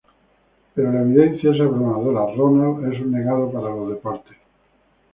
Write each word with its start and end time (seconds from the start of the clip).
Pero 0.73 0.91
la 0.91 1.01
evidencia 1.01 1.51
es 1.53 1.61
abrumadora: 1.61 2.35
Ronald 2.35 2.91
es 2.91 2.99
un 3.01 3.11
negado 3.11 3.51
para 3.51 3.69
los 3.69 3.89
deportes. 3.89 4.35